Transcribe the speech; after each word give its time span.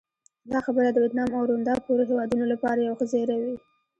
دا 0.51 0.59
خبره 0.65 0.89
د 0.91 0.97
ویتنام 1.03 1.29
او 1.37 1.43
روندا 1.49 1.75
پورې 1.85 2.03
هېوادونو 2.09 2.45
لپاره 2.53 2.79
یو 2.81 2.97
ښه 2.99 3.05
زېری 3.11 3.37
وي. 3.43 3.55